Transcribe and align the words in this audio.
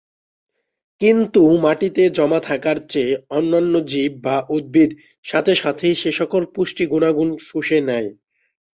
কিন্তু 1.01 1.41
মাটিতে 1.63 2.03
জমা 2.17 2.39
থাকার 2.47 2.77
চেয়ে 2.91 3.13
অন্যান্য 3.37 3.73
জীব 3.91 4.11
বা 4.25 4.35
উদ্ভিদ 4.55 4.89
সাথে 5.25 5.53
সাথেই 5.61 5.95
সেসকল 6.01 6.43
পুষ্টি 6.53 6.83
গুণাগুণ 6.91 7.29
শুষে 7.47 7.77
নেয়। 7.87 8.09